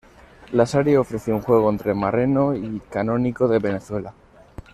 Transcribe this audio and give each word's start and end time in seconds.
La 0.53 0.65
serie 0.65 0.97
ofreció 0.97 1.35
un 1.35 1.41
juego 1.43 1.69
entre 1.69 1.93
Marrero 1.93 2.55
y 2.55 2.81
Canónico 2.89 3.47
de 3.47 3.59
Venezuela. 3.59 4.15